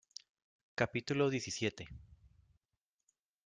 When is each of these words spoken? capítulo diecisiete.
capítulo 0.79 1.29
diecisiete. 1.33 1.83